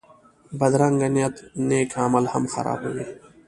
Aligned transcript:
بدرنګه 0.59 1.07
نیت 1.15 1.35
نېک 1.67 1.91
عمل 2.03 2.25
هم 2.33 2.43
خرابوي 2.53 3.05